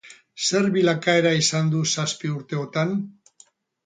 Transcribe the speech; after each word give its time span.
Zer 0.43 0.63
bilakaera 0.77 1.33
izan 1.39 1.69
du 1.73 1.81
zazpi 1.97 2.31
urteotan? 2.37 2.97